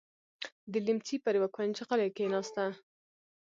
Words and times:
د 0.71 0.73
ليمڅي 0.85 1.17
پر 1.23 1.33
يوه 1.37 1.49
کونج 1.55 1.75
غلې 1.87 2.07
کېناسته. 2.17 2.63